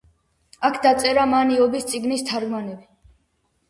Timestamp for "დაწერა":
0.85-1.27